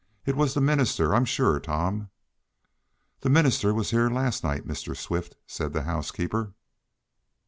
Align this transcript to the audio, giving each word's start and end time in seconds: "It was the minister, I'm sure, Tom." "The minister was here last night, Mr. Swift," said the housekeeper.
"It 0.25 0.35
was 0.35 0.55
the 0.55 0.61
minister, 0.61 1.13
I'm 1.13 1.25
sure, 1.25 1.59
Tom." 1.59 2.09
"The 3.19 3.29
minister 3.29 3.71
was 3.71 3.91
here 3.91 4.09
last 4.09 4.43
night, 4.43 4.65
Mr. 4.67 4.97
Swift," 4.97 5.35
said 5.45 5.73
the 5.73 5.83
housekeeper. 5.83 6.53